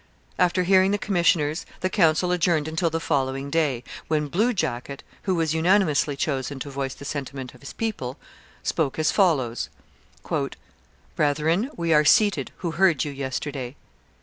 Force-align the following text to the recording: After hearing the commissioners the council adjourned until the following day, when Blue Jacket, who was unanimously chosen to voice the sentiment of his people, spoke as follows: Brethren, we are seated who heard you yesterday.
After 0.39 0.63
hearing 0.63 0.89
the 0.89 0.97
commissioners 0.97 1.63
the 1.81 1.87
council 1.91 2.31
adjourned 2.31 2.67
until 2.67 2.89
the 2.89 2.99
following 2.99 3.51
day, 3.51 3.83
when 4.07 4.29
Blue 4.29 4.51
Jacket, 4.51 5.03
who 5.29 5.35
was 5.35 5.53
unanimously 5.53 6.15
chosen 6.15 6.57
to 6.61 6.71
voice 6.71 6.95
the 6.95 7.05
sentiment 7.05 7.53
of 7.53 7.61
his 7.61 7.71
people, 7.73 8.17
spoke 8.63 8.97
as 8.97 9.11
follows: 9.11 9.69
Brethren, 11.15 11.69
we 11.77 11.93
are 11.93 12.03
seated 12.03 12.51
who 12.65 12.71
heard 12.71 13.03
you 13.05 13.11
yesterday. 13.11 13.75